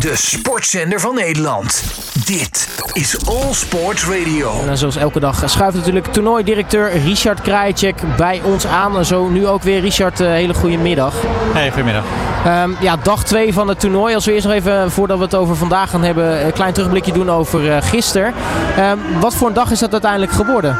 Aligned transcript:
De 0.00 0.16
sportzender 0.16 1.00
van 1.00 1.14
Nederland. 1.14 1.84
Dit 2.24 2.68
is 2.92 3.26
All 3.26 3.52
Sports 3.52 4.04
Radio. 4.04 4.62
En 4.66 4.78
zoals 4.78 4.96
elke 4.96 5.20
dag 5.20 5.42
schuift 5.50 5.76
natuurlijk 5.76 6.06
toernooidirecteur 6.06 6.98
Richard 6.98 7.40
Krajicek 7.40 8.16
bij 8.16 8.40
ons 8.44 8.66
aan. 8.66 8.96
En 8.96 9.04
zo 9.04 9.28
nu 9.28 9.46
ook 9.46 9.62
weer. 9.62 9.80
Richard, 9.80 10.20
uh, 10.20 10.28
hele 10.28 10.54
goede 10.54 10.76
middag. 10.76 11.14
Hey, 11.52 11.68
goedemiddag. 11.68 12.04
Um, 12.46 12.76
ja, 12.80 12.96
dag 12.96 13.24
2 13.24 13.52
van 13.52 13.68
het 13.68 13.80
toernooi. 13.80 14.14
Als 14.14 14.26
we 14.26 14.32
eerst 14.32 14.46
nog 14.46 14.54
even, 14.54 14.90
voordat 14.90 15.18
we 15.18 15.24
het 15.24 15.34
over 15.34 15.56
vandaag 15.56 15.90
gaan 15.90 16.02
hebben, 16.02 16.44
een 16.46 16.52
klein 16.52 16.72
terugblikje 16.72 17.12
doen 17.12 17.30
over 17.30 17.64
uh, 17.64 17.76
gisteren. 17.80 18.34
Um, 18.78 19.20
wat 19.20 19.34
voor 19.34 19.48
een 19.48 19.54
dag 19.54 19.70
is 19.70 19.78
dat 19.78 19.92
uiteindelijk 19.92 20.32
geworden? 20.32 20.78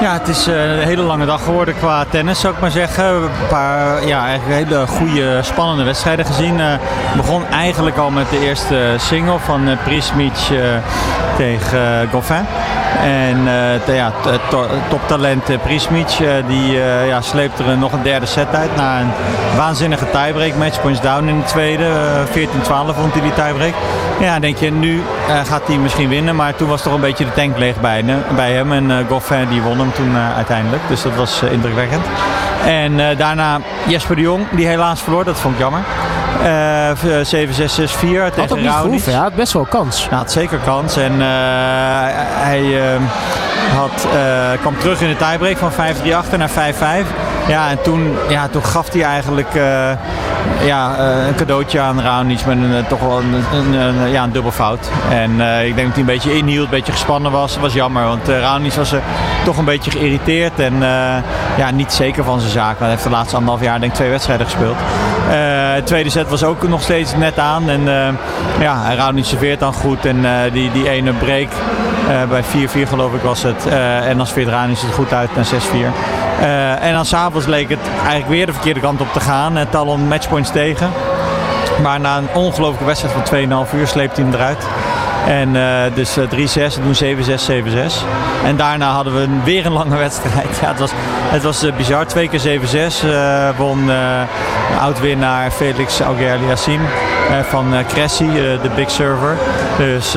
Ja, 0.00 0.12
het 0.12 0.28
is 0.28 0.46
eh, 0.46 0.76
een 0.76 0.78
hele 0.86 1.02
lange 1.02 1.26
dag 1.26 1.44
geworden 1.44 1.74
qua 1.76 2.04
tennis, 2.04 2.40
zou 2.40 2.54
ik 2.54 2.60
maar 2.60 2.70
zeggen. 2.70 3.04
Een 3.04 3.30
paar 3.48 4.06
ja, 4.06 4.24
hele 4.26 4.86
goede, 4.86 5.42
spannende 5.42 5.84
wedstrijden 5.84 6.24
gezien. 6.24 6.58
Uh, 6.58 6.74
begon 7.16 7.46
eigenlijk 7.46 7.96
al 7.96 8.10
met 8.10 8.30
de 8.30 8.40
eerste 8.40 8.94
single 8.96 9.38
van 9.38 9.68
uh, 9.68 9.76
Prismic 9.84 10.32
tegen 11.36 12.08
Goffin. 12.12 12.46
En 13.02 13.36
uh, 13.88 13.96
ja, 13.96 14.12
toptalent 14.88 15.50
uh, 15.50 15.58
Prismic 15.58 16.06
die 16.46 16.72
uh, 16.72 17.08
ja, 17.08 17.20
sleept 17.20 17.58
er 17.58 17.78
nog 17.78 17.92
een 17.92 18.02
derde 18.02 18.26
set 18.26 18.54
uit 18.54 18.76
na 18.76 19.00
een 19.00 19.10
waanzinnige 19.56 20.04
tiebreak. 20.10 20.54
Matchpoints 20.54 21.00
down 21.00 21.28
in 21.28 21.38
de 21.38 21.44
tweede. 21.44 21.84
14-12 22.26 22.32
vond 22.68 23.12
hij 23.12 23.22
die 23.22 23.32
tiebreak. 23.32 23.74
Ja, 24.20 24.38
denk 24.38 24.56
je, 24.56 24.70
nu 24.70 25.02
gaat 25.44 25.66
hij 25.66 25.76
misschien 25.76 26.08
winnen. 26.08 26.36
Maar 26.36 26.54
toen 26.54 26.68
was 26.68 26.82
toch 26.82 26.94
een 26.94 27.00
beetje 27.00 27.24
de 27.24 27.32
tank 27.32 27.58
leeg 27.58 27.80
bij, 27.80 28.04
bij 28.36 28.52
hem. 28.52 28.72
En 28.72 29.06
Goffin 29.08 29.48
die 29.48 29.62
won 29.62 29.78
hem 29.78 29.92
toen 29.92 30.16
uiteindelijk. 30.16 30.82
Dus 30.88 31.02
dat 31.02 31.14
was 31.14 31.42
indrukwekkend. 31.42 32.04
En 32.66 33.16
daarna 33.16 33.60
Jesper 33.86 34.16
de 34.16 34.22
Jong, 34.22 34.46
die 34.50 34.66
helaas 34.66 35.02
verloor. 35.02 35.24
Dat 35.24 35.40
vond 35.40 35.54
ik 35.54 35.60
jammer. 35.60 35.80
Uh, 36.42 36.90
7-6-6-4 38.30 38.34
tegen 38.34 38.64
Raonic. 38.64 39.04
Hij 39.04 39.14
had 39.14 39.34
best 39.34 39.52
wel 39.52 39.64
kans. 39.64 40.08
Hij 40.08 40.18
had 40.18 40.32
zeker 40.32 40.58
kans. 40.58 40.96
En 40.96 41.12
uh, 41.12 41.26
hij 42.42 42.62
uh, 42.62 43.00
had, 43.76 44.06
kwam 44.60 44.78
terug 44.78 45.00
in 45.00 45.08
de 45.08 45.16
tiebreak 45.16 45.56
van 45.56 45.72
5-3-8 45.72 45.76
naar 46.36 46.50
5-5. 47.04 47.06
Ja, 47.48 47.70
en 47.70 47.82
toen, 47.82 48.16
ja, 48.28 48.48
toen 48.48 48.64
gaf 48.64 48.92
hij 48.92 49.02
eigenlijk 49.02 49.48
ja, 50.64 50.98
een 51.26 51.34
cadeautje 51.34 51.80
aan 51.80 52.00
Raonic 52.00 52.46
met 52.46 52.56
een, 52.56 52.86
toch 52.88 53.00
wel 53.00 53.18
een, 53.18 53.34
een, 53.52 53.72
een, 53.72 54.10
ja, 54.10 54.22
een 54.22 54.32
dubbel 54.32 54.52
fout. 54.52 54.90
En 55.10 55.30
ik 55.66 55.74
denk 55.74 55.86
dat 55.86 55.96
hij 55.96 55.98
een 55.98 56.04
beetje 56.04 56.36
inhield, 56.36 56.64
een 56.64 56.70
beetje 56.70 56.92
gespannen 56.92 57.32
was. 57.32 57.52
Dat 57.52 57.62
was 57.62 57.72
jammer, 57.72 58.04
want 58.04 58.28
uh, 58.28 58.76
was 58.76 58.92
er 58.92 59.02
toch 59.44 59.56
een 59.56 59.64
beetje 59.64 59.90
geïrriteerd 59.90 60.60
en 60.60 60.74
ja, 61.56 61.70
niet 61.72 61.92
zeker 61.92 62.24
van 62.24 62.40
zijn 62.40 62.52
zaak. 62.52 62.78
Hij 62.78 62.88
heeft 62.88 63.02
de 63.02 63.10
laatste 63.10 63.36
anderhalf 63.36 63.62
jaar 63.62 63.80
denk 63.80 63.94
twee 63.94 64.10
wedstrijden 64.10 64.46
gespeeld. 64.46 64.76
de 65.76 65.82
tweede 65.84 66.10
set 66.10 66.28
was 66.28 66.44
ook 66.44 66.68
nog 66.68 66.82
steeds 66.82 67.16
net 67.16 67.38
aan. 67.38 67.68
En 67.68 67.82
ja, 68.60 68.94
Raonic 68.94 69.24
serveert 69.24 69.60
dan 69.60 69.72
goed. 69.72 70.06
En 70.06 70.26
die, 70.52 70.72
die 70.72 70.88
ene 70.88 71.12
break 71.12 71.48
bij 72.28 72.42
4-4 72.42 72.88
geloof 72.88 73.14
ik 73.14 73.22
was 73.22 73.42
het. 73.42 73.66
en 74.06 74.16
dan 74.16 74.26
sfeert 74.26 74.48
Raonic 74.48 74.78
het 74.78 74.94
goed 74.94 75.12
uit 75.12 75.34
naar 75.36 75.46
6-4. 75.46 76.23
En 76.80 76.94
dan 76.94 77.04
s'avonds 77.04 77.46
leek 77.46 77.68
het 77.68 77.78
eigenlijk 77.96 78.28
weer 78.28 78.46
de 78.46 78.52
verkeerde 78.52 78.80
kant 78.80 79.00
op 79.00 79.12
te 79.12 79.20
gaan. 79.20 79.56
En 79.56 79.68
Talon 79.68 80.08
matchpoints 80.08 80.50
tegen. 80.50 80.90
Maar 81.82 82.00
na 82.00 82.16
een 82.16 82.28
ongelooflijke 82.34 82.84
wedstrijd 82.84 83.14
van 83.48 83.66
2,5 83.66 83.74
uur 83.74 83.86
sleept 83.86 84.16
hij 84.16 84.24
hem 84.24 84.34
eruit. 84.34 84.66
En 85.26 85.54
uh, 85.54 85.94
dus 85.94 86.18
uh, 86.18 86.24
3-6, 86.24 86.82
toen 86.82 87.16
7-6, 87.16 87.28
7-6. 87.50 88.04
En 88.44 88.56
daarna 88.56 88.90
hadden 88.90 89.14
we 89.14 89.28
weer 89.44 89.66
een 89.66 89.72
lange 89.72 89.96
wedstrijd. 90.06 90.58
Ja, 90.60 90.68
het 90.68 90.78
was, 90.78 90.90
het 90.96 91.42
was 91.42 91.66
bizar. 91.76 92.06
Twee 92.06 92.28
keer 92.28 92.60
7-6 92.60 93.56
won 93.56 93.90
oud-winnaar 94.80 95.50
Felix 95.50 96.00
Auger-Aliassime 96.00 96.84
van 97.42 97.74
Cressy, 97.88 98.26
de 98.32 98.70
big 98.74 98.90
server. 98.90 99.36
Dus 99.78 100.12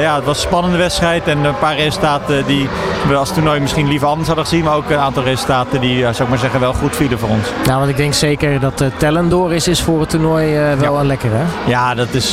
ja, 0.00 0.14
het 0.14 0.24
was 0.24 0.36
een 0.36 0.48
spannende 0.48 0.76
wedstrijd. 0.76 1.26
En 1.28 1.44
een 1.44 1.58
paar 1.58 1.76
resultaten 1.76 2.46
die 2.46 2.68
we 3.08 3.16
als 3.16 3.32
toernooi 3.32 3.60
misschien 3.60 3.88
liever 3.88 4.08
anders 4.08 4.26
hadden 4.26 4.46
gezien. 4.46 4.64
Maar 4.64 4.76
ook 4.76 4.90
een 4.90 4.98
aantal 4.98 5.22
resultaten 5.22 5.80
die, 5.80 6.00
zou 6.00 6.22
ik 6.22 6.28
maar 6.28 6.38
zeggen, 6.38 6.60
wel 6.60 6.72
goed 6.72 6.96
vielen 6.96 7.18
voor 7.18 7.28
ons. 7.28 7.48
Nou, 7.64 7.78
want 7.78 7.90
ik 7.90 7.96
denk 7.96 8.14
zeker 8.14 8.60
dat 8.60 8.84
Tellen 8.96 9.28
door 9.28 9.52
is, 9.52 9.68
is 9.68 9.82
voor 9.82 10.00
het 10.00 10.10
toernooi 10.10 10.54
wel 10.78 10.94
ja. 10.94 11.00
een 11.00 11.06
lekker, 11.06 11.30
hè? 11.32 11.70
Ja, 11.70 11.94
dat 11.94 12.14
is, 12.14 12.32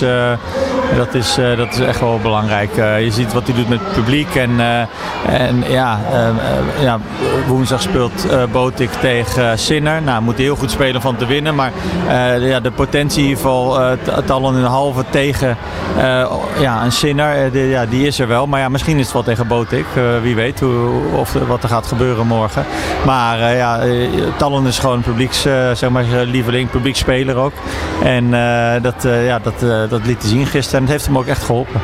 dat 0.95 1.13
is, 1.13 1.35
dat 1.57 1.71
is 1.71 1.79
echt 1.79 1.99
wel 1.99 2.19
belangrijk. 2.21 2.77
Uh, 2.77 3.03
je 3.03 3.11
ziet 3.11 3.33
wat 3.33 3.47
hij 3.47 3.55
doet 3.55 3.69
met 3.69 3.79
het 3.79 3.93
publiek. 3.93 4.35
En, 4.35 4.49
uh, 4.49 4.79
en 5.27 5.63
ja, 5.67 5.99
ja, 6.79 6.99
woensdag 7.47 7.81
speelt 7.81 8.25
Botik 8.51 8.89
tegen 8.91 9.59
Sinner. 9.59 10.01
Nou, 10.01 10.21
moet 10.21 10.35
hij 10.35 10.43
heel 10.43 10.55
goed 10.55 10.71
spelen 10.71 11.01
van 11.01 11.15
te 11.15 11.25
winnen. 11.25 11.55
Maar 11.55 11.71
ja, 12.39 12.59
de 12.59 12.71
potentie 12.71 13.29
in 13.29 13.37
al 14.27 14.49
in 14.49 14.55
een 14.55 14.63
halve 14.63 15.03
tegen 15.09 15.57
ja, 16.59 16.83
een 16.83 16.91
Sinner, 16.91 17.51
de, 17.51 17.59
ja, 17.59 17.85
die 17.85 18.07
is 18.07 18.19
er 18.19 18.27
wel. 18.27 18.47
Maar 18.47 18.59
ja, 18.59 18.69
misschien 18.69 18.97
is 18.97 19.03
het 19.03 19.13
wel 19.13 19.23
tegen 19.23 19.47
Botik. 19.47 19.85
wie 20.21 20.35
weet 20.35 20.59
hoe, 20.59 20.89
of 21.15 21.33
wat 21.33 21.63
er 21.63 21.69
gaat 21.69 21.87
gebeuren 21.87 22.27
morgen. 22.27 22.65
Maar 23.05 23.55
ja, 23.55 23.79
Talon 24.37 24.67
is 24.67 24.79
gewoon 24.79 25.01
publieks, 25.01 25.41
zeg 25.73 25.89
maar, 25.89 26.03
lieveling, 26.25 26.69
publiekspeler 26.69 27.35
ook. 27.35 27.53
En 28.03 28.31
dat, 28.81 28.95
ja, 29.03 29.39
dat, 29.39 29.89
dat 29.89 30.05
liet 30.05 30.21
hij 30.21 30.29
zien 30.29 30.45
gisteren. 30.45 30.79
En 30.79 30.83
het 30.83 30.91
heeft 30.91 31.05
hem 31.05 31.17
ook 31.17 31.25
echt 31.25 31.43
geholpen. 31.43 31.81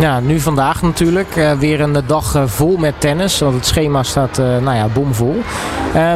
Ja, 0.00 0.20
nu 0.20 0.40
vandaag 0.40 0.82
natuurlijk 0.82 1.54
weer 1.58 1.80
een 1.80 2.02
dag 2.06 2.42
vol 2.46 2.76
met 2.76 2.94
tennis. 2.98 3.38
Want 3.38 3.54
het 3.54 3.66
schema 3.66 4.02
staat 4.02 4.36
nou 4.36 4.76
ja, 4.76 4.86
bomvol. 4.86 5.42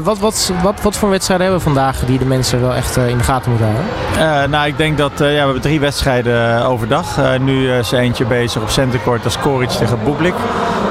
Wat, 0.03 0.19
wat, 0.19 0.53
wat, 0.62 0.82
wat 0.82 0.97
voor 0.97 1.10
wedstrijden 1.10 1.47
hebben 1.47 1.64
we 1.64 1.72
vandaag 1.75 2.04
die 2.04 2.19
de 2.19 2.25
mensen 2.25 2.60
wel 2.60 2.75
echt 2.75 2.97
in 2.97 3.19
de 3.19 3.25
gaten 3.25 3.50
moeten 3.50 3.69
houden? 3.69 4.50
nou, 4.50 4.66
ik 4.66 4.76
denk 4.76 4.98
dat 4.98 5.12
ja, 5.16 5.25
we 5.25 5.34
hebben 5.34 5.60
drie 5.60 5.81
wedstrijden 5.81 6.64
overdag. 6.64 7.38
nu 7.41 7.72
is 7.72 7.92
eentje 7.92 8.25
bezig 8.25 8.62
op 8.62 8.70
centercourt. 8.70 9.22
Dat 9.22 9.32
is 9.32 9.38
Koric 9.38 9.69
tegen 9.69 9.98
Bublik. 10.04 10.34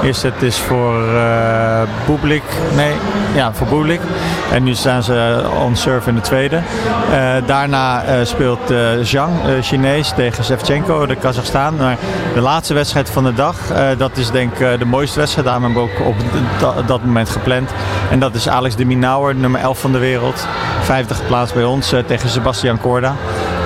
Eerst 0.04 0.22
het 0.22 0.42
is 0.42 0.58
voor 0.58 1.04
Bublik. 2.06 2.44
Nee, 2.76 2.94
ja, 3.36 3.54
voor 3.54 3.68
Bublik. 3.68 4.00
En 4.52 4.64
nu 4.64 4.74
staan 4.74 5.04
ze 5.04 5.44
on 5.64 5.76
serve 5.76 6.10
in 6.10 6.16
de 6.16 6.22
tweede. 6.22 6.62
daarna 7.46 8.04
speelt 8.24 8.74
Zhang, 9.02 9.34
Chinees, 9.62 10.14
tegen 10.16 10.44
Shevchenko, 10.44 11.06
de 11.06 11.16
Kazachstan. 11.16 11.76
Maar 11.76 11.98
de 12.34 12.42
laatste 12.42 12.74
wedstrijd 12.74 13.10
van 13.10 13.24
de 13.24 13.34
dag. 13.34 13.56
Dat 13.98 14.18
is 14.18 14.32
denk 14.32 14.60
ik 14.60 14.80
de 14.80 14.86
mooiste 14.86 15.20
wedstrijd. 15.20 15.48
Daarom 15.48 15.64
hebben 15.64 15.84
we 15.84 15.90
ook 15.90 16.08
op 16.78 16.88
dat 16.88 17.04
moment 17.04 17.30
gepland. 17.30 17.72
En 18.12 18.20
dat 18.20 18.36
is 18.36 18.50
Alex 18.50 18.76
de 18.76 18.86
Minauer, 18.86 19.36
nummer 19.36 19.62
11 19.62 19.80
van 19.80 19.92
de 19.92 19.98
wereld. 20.00 20.48
50 20.82 21.18
geplaatst 21.18 21.54
bij 21.54 21.64
ons 21.64 21.94
tegen 22.06 22.30
Sebastian 22.30 22.80
Corda. 22.80 23.16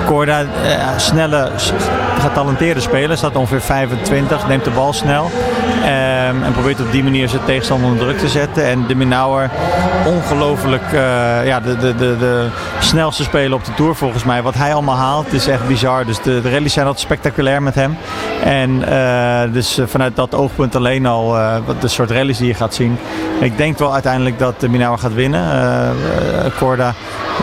Corda, 0.06 0.44
snelle, 0.96 1.50
getalenteerde 2.18 2.80
speler, 2.80 3.16
staat 3.16 3.36
ongeveer 3.36 3.60
25, 3.60 4.48
neemt 4.48 4.64
de 4.64 4.70
bal 4.70 4.92
snel. 4.92 5.30
Um, 6.30 6.42
en 6.42 6.52
probeert 6.52 6.80
op 6.80 6.92
die 6.92 7.02
manier 7.02 7.28
zijn 7.28 7.44
tegenstander 7.44 7.90
onder 7.90 8.04
druk 8.04 8.18
te 8.18 8.28
zetten. 8.28 8.64
En 8.64 8.86
de 8.86 8.94
Minauer, 8.94 9.50
ongelooflijk, 10.06 10.92
ja, 11.44 11.60
de, 11.60 11.76
de, 11.76 11.94
de, 11.94 12.16
de 12.18 12.48
snelste 12.78 13.22
speler 13.22 13.54
op 13.54 13.64
de 13.64 13.74
Tour 13.74 13.94
volgens 13.94 14.24
mij. 14.24 14.42
Wat 14.42 14.54
hij 14.54 14.72
allemaal 14.74 14.96
haalt 14.96 15.32
is 15.32 15.46
echt 15.46 15.68
bizar. 15.68 16.06
Dus 16.06 16.22
de, 16.22 16.40
de 16.40 16.50
rallies 16.50 16.72
zijn 16.72 16.86
altijd 16.86 17.04
spectaculair 17.04 17.62
met 17.62 17.74
hem. 17.74 17.96
En 18.44 18.70
uh, 18.70 19.52
dus 19.52 19.78
vanuit 19.86 20.16
dat 20.16 20.34
oogpunt 20.34 20.76
alleen 20.76 21.06
al 21.06 21.36
uh, 21.36 21.56
de 21.80 21.88
soort 21.88 22.10
rallies 22.10 22.38
die 22.38 22.46
je 22.46 22.54
gaat 22.54 22.74
zien. 22.74 22.98
Ik 23.40 23.56
denk 23.56 23.78
wel 23.78 23.92
uiteindelijk 23.92 24.38
dat 24.38 24.60
de 24.60 24.68
Minauer 24.68 24.98
gaat 24.98 25.14
winnen. 25.14 25.48
Corda 26.58 26.94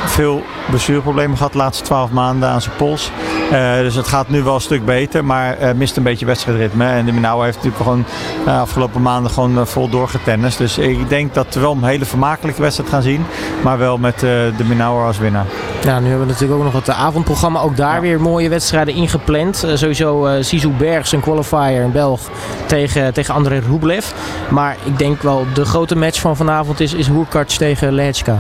veel 0.06 0.44
blessureproblemen 0.70 1.38
gehad 1.38 1.52
de 1.52 1.58
laatste 1.58 1.84
12 1.84 2.12
maanden 2.12 2.50
aan 2.50 2.62
zijn 2.62 2.76
pols. 2.76 3.12
Uh, 3.52 3.78
dus 3.78 3.96
het 3.96 4.08
gaat 4.08 4.30
nu 4.30 4.44
wel 4.44 4.56
een 4.56 4.62
stuk 4.62 4.86
beter, 4.86 5.26
maar 5.26 5.62
uh, 5.62 5.72
mist 5.72 5.98
een 5.98 6.04
beetje 6.04 6.26
wedstrijdritme. 6.26 6.86
En 6.86 7.06
de 7.06 7.12
Minauer 7.12 7.44
heeft 7.44 7.56
natuurlijk 7.56 7.84
gewoon 7.84 8.06
uh, 8.48 8.62
afgelopen 8.62 9.02
maanden 9.02 9.32
gewoon 9.32 9.68
vol 9.68 9.90
doorgetennist. 9.90 10.58
Dus 10.58 10.78
ik 10.78 11.10
denk 11.10 11.34
dat 11.34 11.54
we 11.54 11.60
wel 11.60 11.72
een 11.72 11.84
hele 11.84 12.06
vermakelijke 12.06 12.62
wedstrijd 12.62 12.90
gaan 12.90 13.02
zien. 13.02 13.26
Maar 13.64 13.78
wel 13.78 13.98
met 13.98 14.20
de 14.20 14.64
Minauer 14.68 15.06
als 15.06 15.18
winnaar. 15.18 15.46
Ja, 15.84 16.00
nu 16.00 16.08
hebben 16.08 16.26
we 16.26 16.32
natuurlijk 16.32 16.60
ook 16.60 16.74
nog 16.74 16.86
het 16.86 16.90
avondprogramma. 16.90 17.60
Ook 17.60 17.78
daar 17.78 17.96
ja. 17.96 18.02
weer 18.02 18.22
mooie 18.22 18.50
wedstrijden 18.50 18.94
ingepland. 18.94 19.68
sowieso 19.74 20.28
uh, 20.28 20.34
Sisu 20.40 20.70
Bergs, 20.70 21.12
een 21.12 21.20
qualifier, 21.20 21.82
een 21.82 21.92
Belg, 21.92 22.22
tegen, 22.66 23.14
tegen 23.14 23.34
André 23.34 23.60
Rublev. 23.70 24.06
Maar 24.50 24.76
ik 24.84 24.98
denk 24.98 25.22
wel 25.22 25.46
de 25.54 25.66
grote 25.66 25.96
match 25.96 26.20
van 26.20 26.36
vanavond 26.36 26.80
is, 26.80 26.94
is 26.94 27.08
Hurkacz 27.08 27.58
tegen 27.58 27.94
Lechka. 27.94 28.40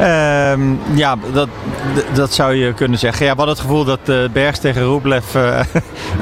Um, 0.00 0.80
ja, 0.94 1.16
dat, 1.32 1.48
dat 2.14 2.32
zou 2.32 2.54
je 2.54 2.72
kunnen 2.72 2.98
zeggen. 2.98 3.26
Ja, 3.26 3.32
we 3.32 3.36
hadden 3.36 3.54
het 3.56 3.64
gevoel 3.64 3.84
dat 3.84 4.00
uh, 4.04 4.16
Bergs 4.36 4.58
tegen 4.58 4.82
Rublev 4.82 5.34
uh, 5.34 5.60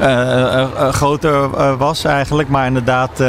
uh, 0.01 0.89
groter 0.89 1.77
was 1.77 2.03
eigenlijk. 2.03 2.49
Maar 2.49 2.67
inderdaad, 2.67 3.23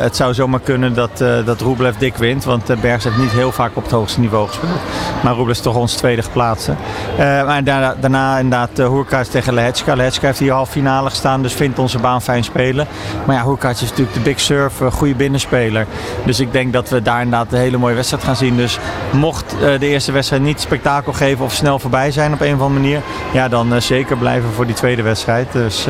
het 0.00 0.16
zou 0.16 0.34
zomaar 0.34 0.60
kunnen 0.60 0.94
dat, 0.94 1.24
dat 1.44 1.60
Rublev 1.60 1.94
dik 1.96 2.16
wint. 2.16 2.44
Want 2.44 2.80
Bergs 2.80 3.04
heeft 3.04 3.16
niet 3.16 3.30
heel 3.30 3.52
vaak 3.52 3.70
op 3.74 3.82
het 3.82 3.92
hoogste 3.92 4.20
niveau 4.20 4.46
gespeeld. 4.48 4.80
Maar 5.22 5.34
Rublev 5.34 5.56
is 5.56 5.62
toch 5.62 5.76
ons 5.76 5.94
tweede 5.94 6.22
geplaatste. 6.22 6.74
maar 7.16 7.64
daarna, 7.64 7.94
daarna 8.00 8.38
inderdaad 8.38 8.76
Hurkacz 8.76 9.30
tegen 9.30 9.54
Lehechka. 9.54 9.94
Lehechka 9.94 10.26
heeft 10.26 10.38
hier 10.38 10.52
half 10.52 10.70
finale 10.70 11.10
gestaan, 11.10 11.42
dus 11.42 11.52
vindt 11.52 11.78
onze 11.78 11.98
baan 11.98 12.22
fijn 12.22 12.44
spelen. 12.44 12.86
Maar 13.26 13.36
ja, 13.36 13.44
Hurkacz 13.44 13.82
is 13.82 13.88
natuurlijk 13.88 14.16
de 14.16 14.22
big 14.22 14.40
serve, 14.40 14.90
goede 14.90 15.14
binnenspeler. 15.14 15.86
Dus 16.24 16.40
ik 16.40 16.52
denk 16.52 16.72
dat 16.72 16.88
we 16.88 17.02
daar 17.02 17.22
inderdaad 17.22 17.52
een 17.52 17.58
hele 17.58 17.76
mooie 17.76 17.94
wedstrijd 17.94 18.24
gaan 18.24 18.36
zien. 18.36 18.56
Dus 18.56 18.78
mocht 19.10 19.54
de 19.78 19.86
eerste 19.86 20.12
wedstrijd 20.12 20.42
niet 20.42 20.60
spektakel 20.60 21.12
geven 21.12 21.44
of 21.44 21.52
snel 21.52 21.78
voorbij 21.78 22.10
zijn 22.10 22.32
op 22.32 22.40
een 22.40 22.54
of 22.54 22.60
andere 22.60 22.80
manier, 22.80 23.00
ja, 23.32 23.48
dan 23.48 23.71
dan 23.72 23.82
zeker 23.82 24.16
blijven 24.16 24.52
voor 24.52 24.66
die 24.66 24.74
tweede 24.74 25.02
wedstrijd. 25.02 25.52
Dus 25.52 25.86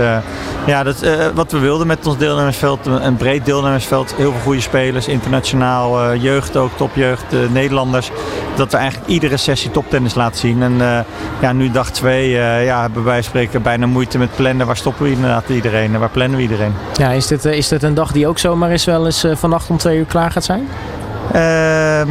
ja, 0.66 0.82
dat, 0.82 0.96
wat 1.34 1.52
we 1.52 1.58
wilden 1.58 1.86
met 1.86 2.06
ons 2.06 2.18
deelnemersveld, 2.18 2.86
een 2.86 3.16
breed 3.16 3.44
deelnemersveld. 3.44 4.14
Heel 4.16 4.30
veel 4.30 4.40
goede 4.40 4.60
spelers, 4.60 5.08
internationaal, 5.08 6.14
jeugd 6.14 6.56
ook, 6.56 6.70
topjeugd, 6.76 7.24
Nederlanders. 7.52 8.10
Dat 8.56 8.72
we 8.72 8.76
eigenlijk 8.76 9.10
iedere 9.10 9.36
sessie 9.36 9.70
toptennis 9.70 10.14
laten 10.14 10.38
zien. 10.38 10.62
En 10.62 11.04
ja, 11.40 11.52
nu 11.52 11.70
dag 11.70 11.90
twee 11.90 12.30
ja, 12.64 12.80
hebben 12.80 13.04
wij 13.04 13.22
spreken 13.22 13.62
bijna 13.62 13.86
moeite 13.86 14.18
met 14.18 14.36
plannen. 14.36 14.66
Waar 14.66 14.76
stoppen 14.76 15.04
we 15.04 15.10
inderdaad 15.10 15.48
iedereen 15.48 15.94
en 15.94 16.00
waar 16.00 16.10
plannen 16.10 16.36
we 16.36 16.42
iedereen? 16.42 16.74
Ja, 16.96 17.10
is 17.10 17.26
dit, 17.26 17.44
is 17.44 17.68
dit 17.68 17.82
een 17.82 17.94
dag 17.94 18.12
die 18.12 18.26
ook 18.26 18.38
zomaar 18.38 18.70
eens 18.70 18.84
wel 18.84 19.06
eens 19.06 19.24
vannacht 19.32 19.70
om 19.70 19.76
twee 19.76 19.98
uur 19.98 20.04
klaar 20.04 20.30
gaat 20.30 20.44
zijn? 20.44 20.68
Ehm 21.32 22.10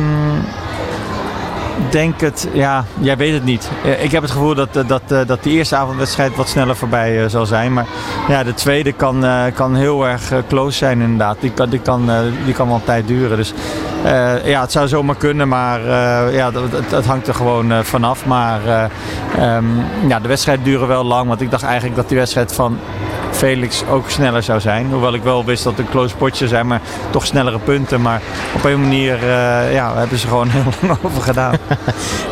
denk 1.90 2.22
het, 2.22 2.48
ja, 2.54 2.86
jij 3.00 3.18
weet 3.18 3.34
het 3.34 3.44
niet. 3.44 3.70
Eh, 3.84 4.04
ik 4.04 4.12
heb 4.12 4.22
het 4.22 4.32
gevoel 4.32 4.56
dat, 4.56 4.76
eh, 4.76 4.88
dat, 4.88 5.02
eh, 5.08 5.20
dat 5.26 5.44
de 5.44 5.50
eerste 5.50 5.76
avondwedstrijd 5.76 6.36
wat 6.36 6.50
sneller 6.50 6.76
voorbij 6.76 7.30
zal 7.30 7.46
zijn. 7.46 7.74
Maar 7.74 7.86
ja, 8.28 8.44
de 8.44 8.54
tweede 8.54 8.92
kan, 8.92 9.26
kan 9.54 9.76
heel 9.76 10.08
erg 10.08 10.32
close 10.48 10.78
zijn 10.78 11.02
inderdaad. 11.02 11.38
Die 11.40 11.52
kan, 11.52 11.70
die 11.70 11.80
kan, 11.80 12.10
die 12.46 12.54
kan 12.54 12.68
wel 12.68 12.82
tijd 12.84 13.08
duren. 13.08 13.38
Dus 13.38 13.54
ja, 14.44 14.62
het 14.62 14.72
zou 14.72 14.88
zomaar 14.88 15.16
kunnen, 15.16 15.48
maar 15.48 15.82
ja, 16.34 16.52
het, 16.52 16.92
het, 16.92 17.06
hangt 17.06 17.28
er 17.28 17.36
gewoon 17.36 17.84
vanaf. 17.84 18.26
Maar 18.26 18.90
um, 19.40 19.84
ja, 20.08 20.20
de 20.20 20.28
wedstrijd 20.28 20.64
duren 20.64 20.88
wel 20.88 21.04
lang. 21.04 21.28
Want 21.28 21.42
ik 21.42 21.52
dacht 21.52 21.64
eigenlijk 21.64 21.96
dat 21.96 22.08
die 22.08 22.18
wedstrijd 22.18 22.54
van 22.54 22.78
Felix 23.42 23.84
ook 23.90 24.10
sneller 24.10 24.44
zou 24.44 24.60
zijn. 24.60 24.90
Hoewel 24.92 25.14
ik 25.14 25.24
wel 25.24 25.46
wist 25.46 25.64
dat 25.64 25.78
het 25.78 25.86
een 25.86 25.92
close 25.92 26.16
potje 26.16 26.48
zijn, 26.48 26.68
maar 26.68 26.82
toch 27.10 27.26
snellere 27.26 27.60
punten. 27.60 28.02
Maar 28.02 28.22
op 28.56 28.64
een 28.64 28.82
manier 28.82 29.16
uh, 29.16 29.74
ja, 29.74 29.96
hebben 29.96 30.18
ze 30.18 30.28
gewoon 30.28 30.50
heel 30.56 30.64
lang 30.88 31.00
over 31.02 31.22
gedaan. 31.22 31.56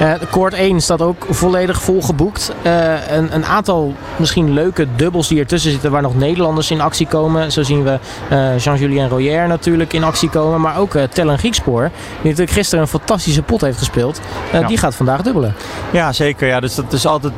uh, 0.02 0.14
koord 0.32 0.54
1 0.54 0.82
staat 0.82 1.02
ook 1.02 1.26
volledig 1.30 1.82
volgeboekt. 1.82 2.52
Uh, 2.64 3.08
een, 3.12 3.36
een, 3.36 3.46
aantal 3.46 3.96
misschien 4.16 4.54
leuke 4.54 4.88
dubbels 4.96 5.28
die 5.28 5.40
ertussen 5.40 5.72
zitten 5.72 5.92
waar 5.92 6.02
nog 6.02 6.16
Nederlanders 6.16 6.72
in 6.72 6.82
actie 6.82 7.08
komen. 7.08 7.52
Zo 7.52 7.64
zien 7.64 7.84
we 7.84 8.00
Jean-Julien 8.58 9.10
Royer 9.10 9.48
natuurlijk 9.48 9.94
in 9.94 10.04
actie 10.04 10.30
komen. 10.30 10.62
Maar 10.62 10.78
ook 10.78 10.98
Tellen 11.10 11.38
Griekspoor, 11.38 11.82
die 12.22 12.30
natuurlijk 12.30 12.52
gisteren 12.52 12.84
een 12.84 12.90
fantastische 12.90 13.42
pot 13.42 13.62
heeft 13.62 13.78
gespeeld. 13.78 14.22
Ja. 14.52 14.68
Die 14.68 14.78
gaat 14.78 14.96
vandaag 14.96 15.22
dubbelen. 15.22 15.56
Ja, 15.92 16.14
zeker. 16.14 16.48
Ja. 16.48 16.60
Dus 16.60 16.76
dat 16.76 16.94
is 16.94 17.06
altijd 17.06 17.34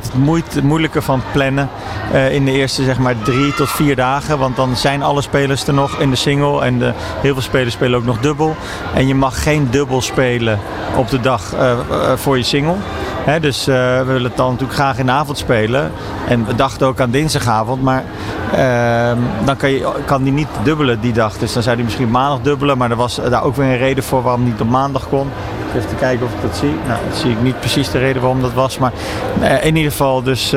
het 0.52 0.62
moeilijke 0.62 1.02
van 1.02 1.22
plannen 1.32 1.68
in 2.30 2.44
de 2.44 2.52
eerste 2.52 2.84
zeg 2.84 2.98
maar 2.98 3.14
drie 3.22 3.54
tot 3.54 3.61
vier 3.70 3.96
dagen. 3.96 4.38
Want 4.38 4.56
dan 4.56 4.76
zijn 4.76 5.02
alle 5.02 5.22
spelers 5.22 5.66
er 5.66 5.74
nog 5.74 5.98
in 5.98 6.10
de 6.10 6.16
single. 6.16 6.62
En 6.62 6.78
de, 6.78 6.92
heel 6.96 7.32
veel 7.32 7.42
spelers 7.42 7.74
spelen 7.74 7.98
ook 7.98 8.04
nog 8.04 8.20
dubbel. 8.20 8.56
En 8.94 9.06
je 9.06 9.14
mag 9.14 9.42
geen 9.42 9.68
dubbel 9.70 10.00
spelen 10.00 10.58
op 10.96 11.10
de 11.10 11.20
dag 11.20 11.54
uh, 11.54 11.78
voor 12.14 12.36
je 12.36 12.42
single. 12.42 12.74
Dus 13.40 13.68
uh, 13.68 13.74
we 13.74 14.04
willen 14.06 14.24
het 14.24 14.36
dan 14.36 14.50
natuurlijk 14.50 14.78
graag 14.78 14.98
in 14.98 15.06
de 15.06 15.12
avond 15.12 15.38
spelen. 15.38 15.92
En 16.28 16.46
we 16.46 16.54
dachten 16.54 16.86
ook 16.86 17.00
aan 17.00 17.10
dinsdagavond. 17.10 17.82
Maar 17.82 18.04
uh, 18.54 19.18
dan 19.44 19.56
kan, 19.56 19.70
je, 19.70 19.92
kan 20.06 20.22
die 20.22 20.32
niet 20.32 20.48
dubbelen 20.62 21.00
die 21.00 21.12
dag. 21.12 21.38
Dus 21.38 21.52
dan 21.52 21.62
zou 21.62 21.74
hij 21.74 21.84
misschien 21.84 22.10
maandag 22.10 22.40
dubbelen. 22.40 22.78
Maar 22.78 22.90
er 22.90 22.96
was 22.96 23.20
daar 23.30 23.44
ook 23.44 23.56
weer 23.56 23.66
een 23.66 23.78
reden 23.78 24.04
voor 24.04 24.22
waarom 24.22 24.44
niet 24.44 24.60
op 24.60 24.68
maandag 24.68 25.08
kon. 25.08 25.30
Even 25.76 25.88
te 25.88 25.94
kijken 25.94 26.26
of 26.26 26.32
ik 26.32 26.42
dat 26.42 26.56
zie. 26.56 26.74
Nou, 26.86 27.00
dat 27.08 27.18
zie 27.18 27.30
ik 27.30 27.42
niet 27.42 27.60
precies 27.60 27.90
de 27.90 27.98
reden 27.98 28.22
waarom 28.22 28.42
dat 28.42 28.52
was. 28.52 28.78
Maar 28.78 28.92
in 29.62 29.76
ieder 29.76 29.90
geval 29.90 30.22
dus... 30.22 30.54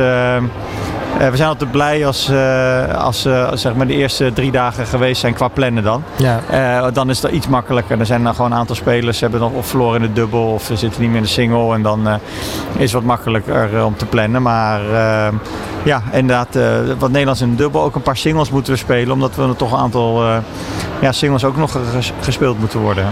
Uh, 1.21 1.29
we 1.29 1.35
zijn 1.35 1.49
altijd 1.49 1.71
blij 1.71 2.05
als, 2.05 2.29
uh, 2.29 3.03
als 3.03 3.25
uh, 3.25 3.51
zeg 3.53 3.75
maar 3.75 3.87
de 3.87 3.93
eerste 3.93 4.33
drie 4.33 4.51
dagen 4.51 4.85
geweest 4.87 5.21
zijn 5.21 5.33
qua 5.33 5.47
plannen 5.47 5.83
dan. 5.83 6.03
Ja. 6.15 6.91
dan 6.91 7.09
is 7.09 7.21
dat 7.21 7.31
iets 7.31 7.47
makkelijker. 7.47 7.99
Er 7.99 8.05
zijn 8.05 8.23
dan 8.23 8.35
gewoon 8.35 8.51
een 8.51 8.57
aantal 8.57 8.75
spelers 8.75 9.19
hebben 9.19 9.39
nog 9.39 9.51
of 9.51 9.67
verloren 9.67 10.01
in 10.01 10.07
de 10.07 10.13
dubbel 10.13 10.53
of 10.53 10.63
ze 10.63 10.75
zitten 10.75 11.01
niet 11.01 11.09
meer 11.09 11.17
in 11.17 11.23
de 11.23 11.29
single. 11.29 11.73
En 11.73 11.81
dan 11.81 12.07
is 12.73 12.81
het 12.81 12.91
wat 12.91 13.03
makkelijker 13.03 13.85
om 13.85 13.97
te 13.97 14.05
plannen. 14.05 14.41
Maar 14.41 14.81
ja, 15.83 16.01
inderdaad, 16.11 16.57
wat 16.99 17.09
Nederlands 17.09 17.41
in 17.41 17.49
de 17.49 17.55
dubbel. 17.55 17.83
Ook 17.83 17.95
een 17.95 18.01
paar 18.01 18.17
singles 18.17 18.49
moeten 18.49 18.73
we 18.73 18.79
spelen. 18.79 19.13
Omdat 19.13 19.35
we 19.35 19.43
er 19.43 19.55
toch 19.55 19.71
een 19.71 19.77
aantal 19.77 20.23
ja, 21.01 21.11
singles 21.11 21.43
ook 21.43 21.57
nog 21.57 21.77
gespeeld 22.19 22.59
moeten 22.59 22.79
worden. 22.79 23.05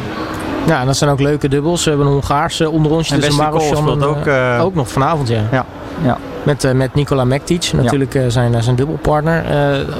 Ja, 0.65 0.79
en 0.79 0.85
dat 0.85 0.97
zijn 0.97 1.09
ook 1.09 1.19
leuke 1.19 1.47
dubbels. 1.47 1.83
We 1.83 1.89
hebben 1.89 2.07
een 2.07 2.13
Hongaarse 2.13 2.69
onder 2.69 2.91
ons. 2.91 3.09
Dus 3.09 3.35
Maros 3.35 3.73
ook, 3.73 4.27
ook 4.59 4.75
nog 4.75 4.89
vanavond, 4.89 5.27
ja. 5.27 5.41
ja. 5.51 5.65
ja. 6.03 6.17
Met, 6.43 6.63
uh, 6.63 6.71
met 6.71 6.93
Nikola 6.93 7.23
Mektic, 7.23 7.71
natuurlijk 7.73 8.15
uh, 8.15 8.23
zijn, 8.27 8.55
eh, 8.55 8.61
zijn 8.61 8.75
dubbelpartner. 8.75 9.43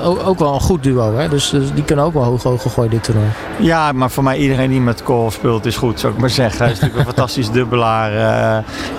Ook, 0.04 0.28
ook, 0.28 0.40
wel 0.40 0.54
een 0.54 0.60
goed 0.60 0.84
duo, 0.84 1.16
hè? 1.16 1.30
Dus, 1.30 1.50
dus, 1.50 1.74
die 1.74 1.84
kunnen 1.84 2.06
ook 2.06 2.14
wel 2.14 2.24
hoog 2.24 2.44
hoog 2.44 2.74
gooien 2.74 2.92
dit 2.92 3.04
toernooi. 3.04 3.28
Ja, 3.60 3.92
maar 3.92 4.12
voor 4.12 4.24
mij 4.24 4.38
iedereen 4.38 4.70
die 4.70 4.82
met 4.82 5.04
Cole 5.04 5.32
speelt 5.32 5.66
is 5.66 5.78
goed, 5.78 6.00
zou 6.00 6.14
ik 6.14 6.20
maar 6.20 6.30
zeggen. 6.30 6.64
Hij 6.64 6.74
is 6.74 6.80
natuurlijk 6.80 7.08
een 7.08 7.14
fantastisch 7.16 7.52
dubbelaar. 7.52 8.12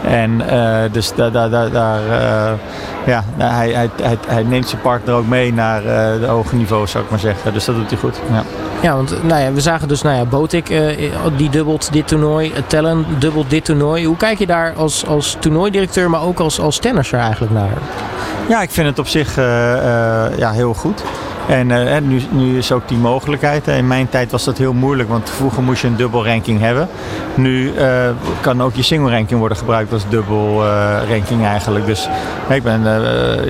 en 0.05 0.43
dus 0.93 1.15
daar, 1.15 1.33
daar, 1.33 1.51
daar, 1.51 1.71
daar 1.71 2.01
ja, 3.07 3.25
hij, 3.37 3.73
hij, 3.73 3.91
hij, 4.03 4.19
hij, 4.27 4.43
neemt 4.43 4.69
zijn 4.69 4.81
partner 4.81 5.15
ook 5.15 5.27
mee 5.27 5.53
naar 5.53 5.83
de 6.21 6.27
hoge 6.27 6.57
niveau, 6.57 6.87
zou 6.87 7.05
ik 7.05 7.11
maar 7.11 7.19
zeggen. 7.19 7.53
Dus 7.53 7.65
dat 7.65 7.75
doet 7.75 7.91
hij 7.91 7.99
goed. 7.99 8.21
Ja. 8.31 8.43
Ja, 8.81 8.97
want 8.97 9.23
nou 9.23 9.43
ja, 9.43 9.53
we 9.53 9.61
zagen 9.61 9.89
dus, 9.89 10.03
nou 10.03 10.17
ja, 10.17 10.25
Botik, 10.25 10.71
uh, 10.71 10.87
die 11.37 11.51
dubbelt 11.51 11.93
dit 11.93 12.09
toernooi. 12.09 12.53
Tellen 12.67 13.07
dubbelt 13.19 13.51
dit 13.51 13.65
toernooi. 13.65 14.07
Hoe 14.07 14.17
kijk 14.17 14.39
je 14.39 14.47
daar 14.47 14.73
als, 14.77 15.07
als 15.07 15.37
toernooidirecteur, 15.41 16.11
maar 16.11 16.23
ook 16.23 16.41
als, 16.41 16.61
als 16.61 16.79
tennisser 16.79 17.19
eigenlijk 17.19 17.53
naar? 17.53 17.71
Ja, 18.49 18.63
ik 18.63 18.71
vind 18.71 18.87
het 18.87 18.99
op 18.99 19.07
zich 19.07 19.35
ja, 20.37 20.51
heel 20.51 20.75
goed. 20.75 21.03
En 21.49 21.69
uh, 21.71 21.99
nu, 21.99 22.23
nu, 22.31 22.59
is 22.59 22.73
ook 22.73 22.89
die 22.89 22.99
mogelijkheid. 22.99 23.67
In 23.67 23.87
mijn 23.87 24.09
tijd 24.09 24.31
was 24.31 24.45
dat 24.45 24.59
heel 24.59 24.73
moeilijk, 24.73 25.09
want 25.09 25.31
vroeger 25.31 25.63
moest 25.63 25.83
je 25.83 25.89
een 25.89 25.97
dubbel 25.97 26.27
ranking 26.27 26.61
hebben. 26.61 26.89
Nu 27.35 27.73
uh, 27.73 28.09
kan 28.41 28.63
ook 28.63 28.75
je 28.75 28.83
single 28.83 29.11
ranking 29.11 29.39
worden 29.39 29.59
gebruikt 29.59 29.93
als 29.93 30.09
dubbel 30.09 30.65
uh, 30.65 30.97
ranking 31.09 31.45
eigenlijk. 31.45 31.87
Dus 31.87 32.09
ik 32.49 32.63
ben 32.63 32.83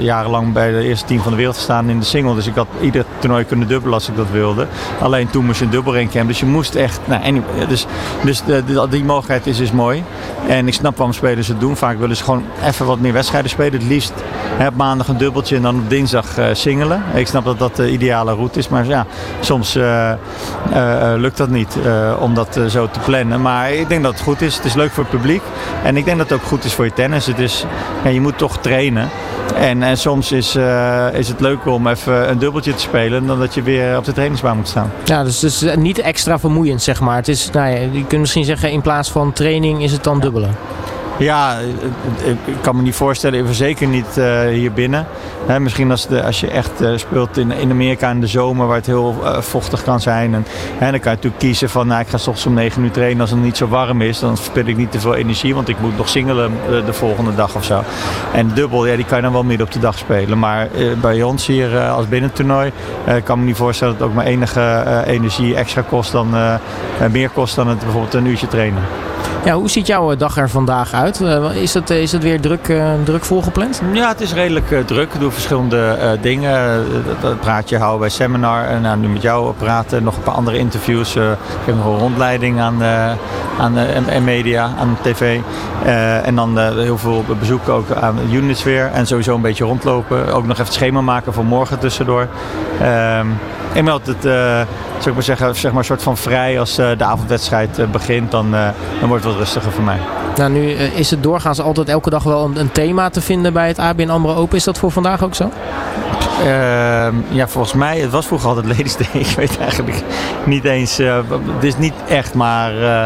jarenlang 0.00 0.52
bij 0.52 0.70
de 0.70 0.82
eerste 0.82 1.06
team 1.06 1.20
van 1.20 1.30
de 1.30 1.36
wereld 1.36 1.56
gestaan 1.56 1.88
in 1.88 1.98
de 1.98 2.04
single. 2.04 2.34
Dus 2.34 2.46
ik 2.46 2.54
had 2.54 2.66
ieder 2.80 3.04
toernooi 3.18 3.44
kunnen 3.44 3.68
dubbelen 3.68 3.94
als 3.94 4.08
ik 4.08 4.16
dat 4.16 4.30
wilde. 4.32 4.66
Alleen 5.00 5.30
toen 5.30 5.44
moest 5.44 5.58
je 5.58 5.64
een 5.64 5.70
dubbel 5.70 5.92
ranking 5.92 6.12
hebben. 6.12 6.32
Dus 6.32 6.40
je 6.40 6.46
moest 6.46 6.74
echt. 6.74 7.00
Nou, 7.04 7.22
anyway, 7.22 7.66
dus 7.66 7.86
dus 8.24 8.42
die 8.90 9.04
mogelijkheid 9.04 9.46
is, 9.46 9.58
is 9.58 9.72
mooi. 9.72 10.04
En 10.48 10.66
ik 10.66 10.74
snap 10.74 10.96
waarom 10.96 11.14
spelers 11.14 11.48
het 11.48 11.60
doen. 11.60 11.76
Vaak 11.76 11.98
willen 11.98 12.16
ze 12.16 12.24
gewoon 12.24 12.44
even 12.64 12.86
wat 12.86 12.98
meer 12.98 13.12
wedstrijden 13.12 13.50
spelen. 13.50 13.72
Het 13.72 13.88
liefst 13.88 14.12
hè, 14.56 14.70
maandag 14.70 15.08
een 15.08 15.18
dubbeltje 15.18 15.56
en 15.56 15.62
dan 15.62 15.76
op 15.76 15.90
dinsdag 15.90 16.26
singelen. 16.52 17.02
Ik 17.14 17.26
snap 17.26 17.44
dat 17.44 17.58
dat 17.58 17.78
de 17.84 17.90
ideale 17.90 18.34
route 18.34 18.58
is. 18.58 18.68
Maar 18.68 18.86
ja, 18.86 19.06
soms 19.40 19.76
uh, 19.76 20.10
uh, 20.72 21.12
lukt 21.16 21.36
dat 21.36 21.48
niet 21.48 21.76
om 22.18 22.34
dat 22.34 22.60
zo 22.68 22.88
te 22.90 22.98
plannen. 22.98 23.40
Maar 23.40 23.72
ik 23.72 23.88
denk 23.88 24.02
dat 24.02 24.12
het 24.12 24.22
goed 24.22 24.40
is. 24.40 24.56
Het 24.56 24.64
is 24.64 24.74
leuk 24.74 24.90
voor 24.90 25.04
het 25.04 25.12
publiek. 25.12 25.42
En 25.84 25.96
ik 25.96 26.04
denk 26.04 26.18
dat 26.18 26.30
het 26.30 26.38
ook 26.38 26.46
goed 26.46 26.64
is 26.64 26.72
voor 26.72 26.84
je 26.84 26.92
tennis. 26.92 27.26
Het 27.26 27.38
is, 27.38 27.64
ja, 28.04 28.10
je 28.10 28.20
moet 28.20 28.38
toch 28.38 28.58
trainen. 28.58 29.08
En, 29.54 29.82
en 29.82 29.98
soms 29.98 30.32
is, 30.32 30.56
is 31.12 31.28
het 31.28 31.40
leuker 31.40 31.70
om 31.70 31.86
even 31.86 32.30
een 32.30 32.38
dubbeltje 32.38 32.74
te 32.74 32.80
spelen 32.80 33.26
dan 33.26 33.38
dat 33.38 33.54
je 33.54 33.62
weer 33.62 33.96
op 33.96 34.04
de 34.04 34.12
trainingsbaan 34.12 34.56
moet 34.56 34.68
staan. 34.68 34.92
Ja, 35.04 35.24
dus 35.24 35.44
is 35.44 35.64
niet 35.76 35.98
extra 35.98 36.38
vermoeiend, 36.38 36.82
zeg 36.82 37.00
maar. 37.00 37.16
Het 37.16 37.28
is, 37.28 37.50
nou 37.50 37.70
ja, 37.70 37.78
je 37.92 38.04
kunt 38.06 38.20
misschien 38.20 38.44
zeggen, 38.44 38.70
in 38.70 38.80
plaats 38.80 39.10
van 39.10 39.32
training 39.32 39.82
is 39.82 39.92
het 39.92 40.04
dan 40.04 40.20
dubbelen. 40.20 40.56
Ja, 41.18 41.58
ik 42.24 42.56
kan 42.60 42.76
me 42.76 42.82
niet 42.82 42.94
voorstellen, 42.94 43.54
zeker 43.54 43.86
niet 43.86 44.18
uh, 44.18 44.40
hier 44.40 44.72
binnen. 44.72 45.06
misschien 45.58 45.90
als, 45.90 46.06
de, 46.06 46.22
als 46.22 46.40
je 46.40 46.50
echt 46.50 46.82
uh, 46.82 46.96
speelt 46.96 47.36
in, 47.36 47.70
Amerika 47.70 48.10
in 48.10 48.20
de 48.20 48.26
zomer, 48.26 48.66
waar 48.66 48.76
het 48.76 48.86
heel 48.86 49.16
uh, 49.22 49.40
vochtig 49.40 49.82
kan 49.82 50.00
zijn. 50.00 50.34
En, 50.34 50.44
dan 50.78 50.90
kan 50.90 50.90
je 50.90 51.00
natuurlijk 51.04 51.38
kiezen 51.38 51.70
van, 51.70 51.86
nou, 51.86 52.00
ik 52.00 52.08
ga 52.08 52.16
s 52.16 52.46
om 52.46 52.54
9 52.54 52.82
uur 52.84 52.90
trainen 52.90 53.20
als 53.20 53.30
het 53.30 53.42
niet 53.42 53.56
zo 53.56 53.68
warm 53.68 54.00
is. 54.00 54.18
Dan 54.18 54.36
verspil 54.36 54.66
ik 54.66 54.76
niet 54.76 54.92
te 54.92 55.00
veel 55.00 55.14
energie, 55.14 55.54
want 55.54 55.68
ik 55.68 55.80
moet 55.80 55.96
nog 55.96 56.08
singelen 56.08 56.52
de 56.86 56.92
volgende 56.92 57.34
dag 57.34 57.56
of 57.56 57.64
zo. 57.64 57.82
En 58.32 58.50
dubbel, 58.54 58.86
ja, 58.86 58.96
die 58.96 59.04
kan 59.04 59.16
je 59.16 59.22
dan 59.22 59.32
wel 59.32 59.44
midden 59.44 59.66
op 59.66 59.72
de 59.72 59.78
dag 59.78 59.98
spelen. 59.98 60.38
Maar 60.38 60.68
bij 61.00 61.22
ons 61.22 61.46
hier 61.46 61.78
als 61.78 62.08
binnentoernooi, 62.08 62.72
kan 63.24 63.38
me 63.38 63.44
niet 63.44 63.56
voorstellen 63.56 63.92
dat 63.92 64.02
het 64.02 64.10
ook 64.10 64.16
maar 64.16 64.26
enige 64.26 65.02
energie 65.06 65.54
extra 65.54 65.82
kost 65.88 66.12
dan, 66.12 66.34
meer 67.10 67.28
kost 67.28 67.54
dan 67.54 67.68
het 67.68 67.78
bijvoorbeeld 67.78 68.14
een 68.14 68.26
uurtje 68.26 68.48
trainen. 68.48 68.82
Ja, 69.44 69.54
hoe 69.54 69.70
ziet 69.70 69.86
jouw 69.86 70.16
dag 70.16 70.36
er 70.36 70.50
vandaag 70.50 70.92
uit? 70.92 71.20
Eh, 71.20 71.56
is 71.56 71.74
het, 71.74 71.90
is 71.90 72.12
het 72.12 72.22
weer 72.22 72.40
druk, 72.40 72.68
uh, 72.68 72.92
druk 73.04 73.24
volgepland? 73.24 73.82
Ja, 73.92 74.08
het 74.08 74.20
is 74.20 74.32
redelijk 74.32 74.86
druk. 74.86 75.14
Ik 75.14 75.20
doe 75.20 75.30
verschillende 75.30 75.96
dingen. 76.20 76.84
Dat 77.20 77.40
praatje 77.40 77.78
houden 77.78 78.00
bij 78.00 78.08
seminar 78.08 78.64
en 78.64 78.82
nou, 78.82 78.98
nu 78.98 79.08
met 79.08 79.22
jou 79.22 79.52
praten. 79.52 80.02
Nog 80.02 80.16
een 80.16 80.22
paar 80.22 80.34
andere 80.34 80.58
interviews. 80.58 81.16
ik 81.16 81.22
heb 81.64 81.76
nog 81.76 81.84
een 81.84 81.98
rondleiding 81.98 82.60
aan, 82.60 82.82
aan 83.58 83.76
en 84.08 84.24
media, 84.24 84.70
aan 84.78 84.96
tv. 85.02 85.40
en 86.24 86.34
dan 86.34 86.58
heel 86.58 86.98
veel 86.98 87.24
bezoeken 87.38 87.72
ook 87.72 87.90
aan 87.90 88.18
units 88.32 88.62
weer. 88.62 88.90
En 88.92 89.06
sowieso 89.06 89.34
een 89.34 89.40
beetje 89.40 89.64
rondlopen. 89.64 90.32
Ook 90.32 90.46
nog 90.46 90.52
even 90.52 90.64
het 90.64 90.74
schema 90.74 91.00
maken 91.00 91.32
voor 91.32 91.44
morgen 91.44 91.78
tussendoor. 91.78 92.28
Ehm, 92.80 93.26
en 93.74 93.84
met 93.84 94.06
het, 94.06 94.26
ik 95.06 95.14
maar 95.14 95.22
zeggen, 95.22 95.56
zeg 95.56 95.72
maar 95.72 95.84
soort 95.84 96.02
van 96.02 96.16
vrij 96.16 96.60
als 96.60 96.78
uh, 96.78 96.90
de 96.98 97.04
avondwedstrijd 97.04 97.78
uh, 97.78 97.86
begint, 97.86 98.30
dan, 98.30 98.50
dan 99.00 99.08
wordt 99.08 99.24
het 99.24 99.32
wat 99.32 99.42
rustiger 99.42 99.72
voor 99.72 99.84
mij. 99.84 99.98
Nou, 100.36 100.50
nu 100.50 100.70
is 100.72 101.10
het 101.10 101.22
doorgaans 101.22 101.60
altijd 101.60 101.88
elke 101.88 102.10
dag 102.10 102.22
wel 102.22 102.44
een, 102.44 102.60
een, 102.60 102.72
thema 102.72 103.08
te 103.10 103.20
vinden 103.20 103.52
bij 103.52 103.68
het 103.68 103.78
ABN 103.78 104.08
AMRO 104.08 104.34
Open. 104.34 104.56
Is 104.56 104.64
dat 104.64 104.78
voor 104.78 104.90
vandaag 104.90 105.22
ook 105.22 105.34
zo? 105.34 105.50
Ehm, 106.44 107.14
ja, 107.28 107.48
volgens 107.48 107.74
mij, 107.74 107.98
het 107.98 108.10
was 108.10 108.26
vroeger 108.26 108.48
altijd 108.48 108.66
Ladies 108.66 108.96
Day. 108.96 109.06
Ik 109.28 109.36
weet 109.36 109.58
eigenlijk 109.58 110.02
niet 110.44 110.64
eens. 110.64 110.98
eh, 110.98 111.16
het 111.54 111.64
is 111.64 111.78
niet 111.78 111.92
echt, 112.08 112.34
maar 112.34 112.72
eh, 112.82 113.04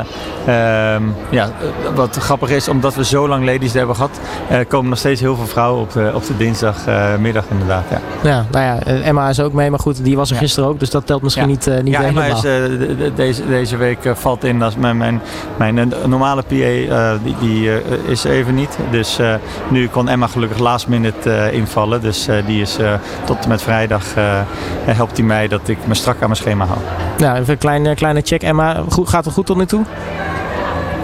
ehm, 0.95 1.03
ja, 1.31 1.51
wat 1.95 2.17
grappig 2.17 2.51
is, 2.51 2.69
omdat 2.69 2.95
we 2.95 3.05
zo 3.05 3.29
lang 3.29 3.45
Ladies 3.45 3.69
Day 3.73 3.79
hebben 3.79 3.97
gehad, 3.97 4.21
eh, 4.49 4.59
komen 4.69 4.89
nog 4.91 4.99
steeds 4.99 5.21
heel 5.21 5.37
veel 5.37 5.47
vrouwen 5.47 5.81
op 5.83 5.93
de, 5.93 6.11
op 6.15 6.27
de 6.27 6.37
dinsdagmiddag 6.37 7.45
inderdaad. 7.51 7.85
Ja. 7.91 8.01
Ja, 8.23 8.47
nou 8.51 8.65
ja, 8.65 8.79
eh, 8.83 9.07
Emma 9.07 9.29
is 9.29 9.41
ook 9.41 9.53
mee, 9.53 9.71
maar 9.71 9.79
goed, 9.79 10.05
die 10.05 10.17
was 10.17 10.29
er 10.29 10.35
Ja. 10.35 10.41
gisteren 10.41 10.69
ook, 10.69 10.81
dus 10.81 10.91
dat 10.91 11.07
telt 11.07 11.23
misschien 11.23 11.43
Ja. 11.45 11.49
niet, 11.51 11.67
eh, 11.67 11.81
niet 11.83 11.93
ja, 11.95 12.03
Emma 12.03 12.21
helemaal. 12.23 12.45
is, 12.45 12.51
eh, 12.51 12.79
de- 12.79 12.97
de- 12.97 13.13
deze, 13.15 13.47
deze 13.47 13.77
week 13.77 14.05
eh, 14.05 14.15
valt 14.15 14.45
in 14.45 14.63
als 14.63 14.77
mijn, 14.77 14.97
mijn, 14.97 15.21
mijn 15.57 15.79
eh, 15.79 16.05
normale 16.07 16.43
PA, 16.43 16.55
eh, 16.55 17.13
die, 17.23 17.35
die 17.41 17.71
eh, 17.73 17.77
is 18.07 18.25
even 18.25 18.55
niet. 18.55 18.79
Dus 18.91 19.19
eh, 19.19 19.35
nu 19.69 19.89
kon 19.89 20.09
Emma 20.09 20.27
gelukkig 20.27 20.59
last 20.59 20.89
minute 20.89 21.31
eh, 21.31 21.53
invallen. 21.53 22.01
Dus 22.01 22.29
eh, 22.29 22.37
die 22.47 22.61
is 22.61 22.79
eh, 22.79 22.93
tot 23.29 23.43
en 23.43 23.49
met 23.49 23.63
vrijdag 23.63 24.15
eh, 24.15 24.41
helpt 24.85 25.17
hij 25.17 25.27
mij 25.27 25.49
dat 25.49 25.69
ik 25.69 25.79
me 25.87 25.95
strak 25.95 26.15
aan 26.15 26.29
mijn 26.29 26.37
schema 26.37 26.65
hou. 26.65 26.79
Ja, 27.19 27.37
even 27.37 27.53
een 27.53 27.59
kleine, 27.59 27.95
kleine 27.95 28.21
check. 28.25 28.43
Emma, 28.43 28.83
goed, 28.89 29.09
gaat 29.09 29.25
het 29.25 29.35
goed 29.35 29.47
tot 29.47 29.57
nu 29.57 29.67
toe? 29.67 29.85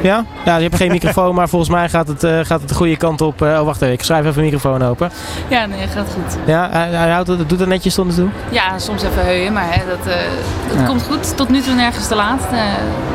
Ja? 0.04 0.24
Ja, 0.44 0.56
je 0.56 0.62
hebt 0.62 0.76
geen 0.76 0.90
microfoon, 0.90 1.34
maar 1.34 1.48
volgens 1.48 1.70
mij 1.70 1.88
gaat 1.88 2.08
het, 2.08 2.24
eh, 2.24 2.38
gaat 2.42 2.60
het 2.60 2.68
de 2.68 2.74
goede 2.74 2.96
kant 2.96 3.20
op. 3.20 3.42
Eh, 3.42 3.48
oh, 3.48 3.64
wacht 3.64 3.82
even, 3.82 3.94
ik 3.94 4.02
schrijf 4.02 4.20
even 4.24 4.34
de 4.34 4.40
microfoon 4.42 4.82
open. 4.82 5.10
Ja, 5.48 5.66
nee, 5.66 5.86
gaat 5.88 6.06
goed. 6.14 6.36
Ja, 6.46 6.68
hij, 6.72 6.88
hij 6.88 7.10
houdt 7.10 7.28
het, 7.28 7.48
doet 7.48 7.60
het 7.60 7.68
netjes 7.68 7.94
tot 7.94 8.04
nu 8.06 8.12
toe? 8.14 8.28
Ja, 8.50 8.78
soms 8.78 9.02
even 9.02 9.24
heuien, 9.24 9.52
maar 9.52 9.66
hè, 9.68 9.80
dat, 9.88 10.06
eh, 10.14 10.78
Ja. 10.80 10.86
komt 10.86 11.02
goed. 11.02 11.36
Tot 11.36 11.48
nu 11.48 11.60
toe 11.60 11.74
nergens 11.74 12.08
te 12.08 12.14
laat. 12.14 12.40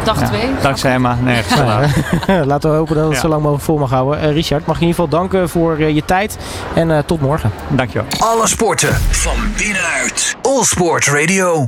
Dag 0.04 0.20
Ja, 0.20 0.28
2. 0.28 0.42
Dankzij 0.62 0.94
Emma, 0.94 1.18
nergens 1.24 1.56
te 1.56 1.64
laat. 1.64 1.90
Laten 2.52 2.70
we 2.70 2.76
hopen 2.76 2.96
dat 2.96 3.06
het 3.06 3.14
Ja. 3.14 3.20
zo 3.20 3.28
lang 3.28 3.42
mogelijk 3.42 3.64
vol 3.66 3.78
mag 3.78 3.90
houden. 3.90 4.34
Richard, 4.34 4.66
mag 4.66 4.76
je 4.80 4.82
in 4.82 4.88
ieder 4.88 5.04
geval 5.04 5.20
danken 5.20 5.50
voor 5.50 5.78
eh, 5.78 5.96
je 5.96 6.06
tijd 6.06 6.38
en 6.76 6.92
eh, 6.92 6.98
tot 7.06 7.22
morgen. 7.22 7.52
Dankjewel. 7.68 8.08
Alle 8.20 8.48
sporten 8.48 8.94
van 9.10 9.36
binnenuit. 9.58 10.36
All 10.42 10.64
Sport 10.64 11.06
Radio. 11.08 11.68